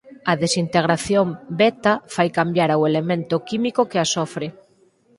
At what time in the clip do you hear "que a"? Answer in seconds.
3.91-4.09